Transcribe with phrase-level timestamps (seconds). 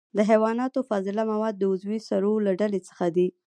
[0.17, 3.27] د حیواناتو فضله مواد د عضوي سرو له ډلې څخه دي.